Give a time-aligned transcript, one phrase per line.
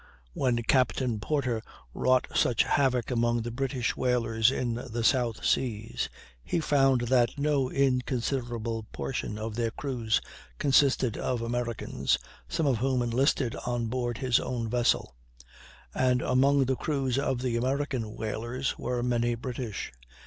[0.33, 1.61] When Captain Porter
[1.93, 6.09] wrought such havoc among the British whalers in the South Seas,
[6.43, 10.19] he found that no inconsiderable portion of their crews
[10.57, 12.17] consisted of Americans,
[12.49, 15.13] some of whom enlisted on board his own vessel;
[15.93, 19.93] and among the crews of the American whalers were many British.